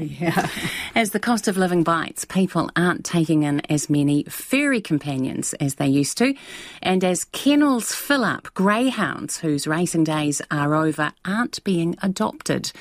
[0.20, 0.48] Yeah.
[0.94, 5.76] As the cost of living bites, people aren't taking in as many furry companions as
[5.76, 6.34] they used to.
[6.82, 12.72] And as kennels fill up, greyhounds whose racing days are over aren't being adopted.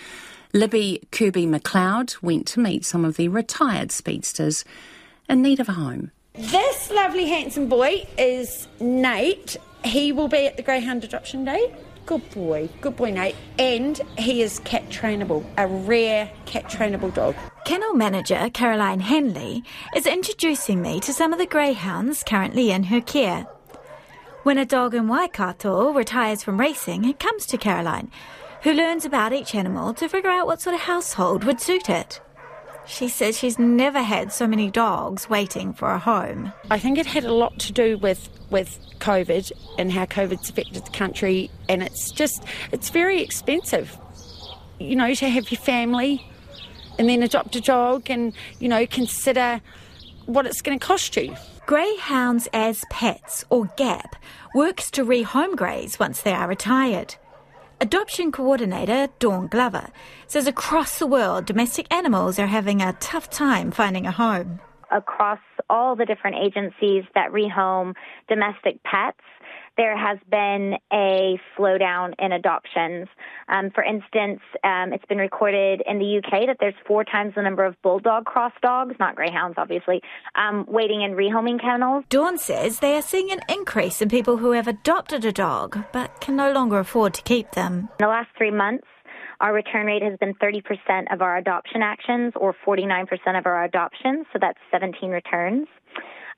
[0.54, 4.66] Libby Kirkby-McLeod went to meet some of the retired speedsters
[5.30, 6.12] in need of a home.
[6.34, 9.58] This lovely handsome boy is Nate.
[9.84, 11.74] He will be at the Greyhound Adoption Day.
[12.10, 13.36] Good boy, good boy, Nate.
[13.60, 17.36] And he is cat trainable, a rare cat trainable dog.
[17.66, 19.64] Kennel manager Caroline Henley
[19.96, 23.46] is introducing me to some of the greyhounds currently in her care.
[24.42, 28.10] When a dog in Waikato retires from racing, it comes to Caroline,
[28.64, 32.22] who learns about each animal to figure out what sort of household would suit it.
[32.90, 36.52] She says she's never had so many dogs waiting for a home.
[36.72, 40.84] I think it had a lot to do with with COVID and how COVID's affected
[40.84, 43.96] the country, and it's just it's very expensive,
[44.80, 46.28] you know, to have your family
[46.98, 49.62] and then adopt a dog, and you know consider
[50.26, 51.36] what it's going to cost you.
[51.68, 54.16] Greyhounds as Pets, or GAP,
[54.56, 57.16] works to rehome greys once they are retired.
[57.82, 59.88] Adoption coordinator Dawn Glover
[60.28, 64.60] says across the world, domestic animals are having a tough time finding a home.
[64.92, 67.94] Across all the different agencies that rehome
[68.28, 69.20] domestic pets,
[69.78, 73.08] there has been a slowdown in adoptions.
[73.48, 77.44] Um, for instance, um, it's been recorded in the UK that there's four times the
[77.44, 80.02] number of bulldog cross dogs, not greyhounds, obviously,
[80.36, 82.04] um, waiting in rehoming kennels.
[82.10, 86.20] Dawn says they are seeing an increase in people who have adopted a dog but
[86.20, 87.90] can no longer afford to keep them.
[88.00, 88.86] In the last three months,
[89.42, 94.26] our return rate has been 30% of our adoption actions or 49% of our adoptions,
[94.34, 95.68] so that's 17 returns.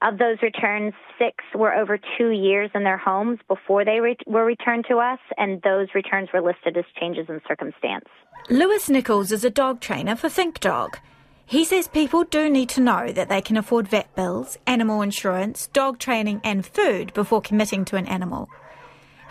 [0.03, 4.45] Of those returns, six were over two years in their homes before they re- were
[4.45, 8.05] returned to us, and those returns were listed as changes in circumstance.
[8.49, 10.97] Lewis Nichols is a dog trainer for Think Dog.
[11.45, 15.67] He says people do need to know that they can afford vet bills, animal insurance,
[15.67, 18.47] dog training, and food before committing to an animal.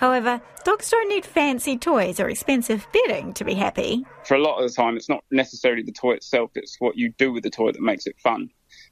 [0.00, 4.03] However, dogs don't need fancy toys or expensive bedding to be happy.
[4.25, 7.11] For a lot of the time, it's not necessarily the toy itself, it's what you
[7.19, 8.49] do with the toy that makes it fun.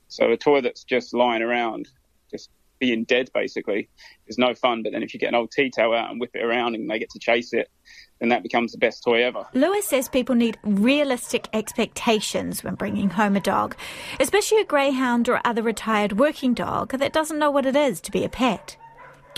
[0.08, 1.88] So a toy that's just lying around,
[2.30, 3.88] just being dead basically,
[4.26, 4.82] is no fun.
[4.82, 6.90] But then if you get an old tea towel out and whip it around and
[6.90, 7.70] they get to chase it,
[8.20, 9.46] then that becomes the best toy ever.
[9.54, 13.76] Lewis says people need realistic expectations when bringing home a dog,
[14.20, 18.12] especially a greyhound or other retired working dog that doesn't know what it is to
[18.12, 18.76] be a pet.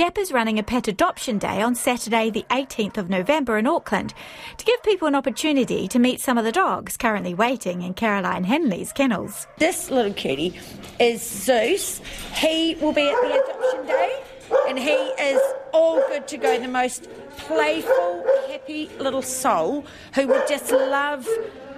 [0.00, 4.14] GAP is running a pet adoption day on Saturday, the 18th of November in Auckland
[4.56, 8.44] to give people an opportunity to meet some of the dogs currently waiting in Caroline
[8.44, 9.46] Henley's kennels.
[9.58, 10.58] This little cutie
[10.98, 12.00] is Zeus.
[12.34, 14.22] He will be at the adoption day
[14.68, 15.38] and he is
[15.74, 16.58] all good to go.
[16.58, 17.06] The most
[17.36, 19.84] playful, happy little soul
[20.14, 21.28] who would just love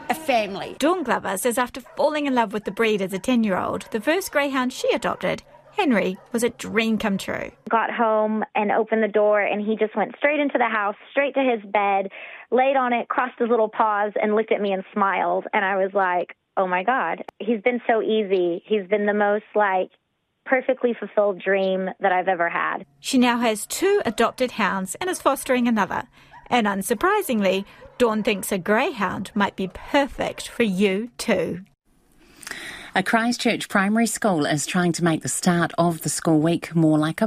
[0.08, 0.76] a family.
[0.78, 3.88] Dawn Glover says after falling in love with the breed as a 10 year old,
[3.90, 5.42] the first greyhound she adopted
[5.76, 7.50] Henry was a dream come true.
[7.70, 11.34] Got home and opened the door, and he just went straight into the house, straight
[11.34, 12.10] to his bed,
[12.50, 15.46] laid on it, crossed his little paws, and looked at me and smiled.
[15.52, 18.62] And I was like, oh my God, he's been so easy.
[18.66, 19.90] He's been the most like
[20.44, 22.84] perfectly fulfilled dream that I've ever had.
[23.00, 26.04] She now has two adopted hounds and is fostering another.
[26.48, 27.64] And unsurprisingly,
[27.96, 31.60] Dawn thinks a greyhound might be perfect for you too.
[32.94, 36.98] A Christchurch primary school is trying to make the start of the school week more
[36.98, 37.26] like a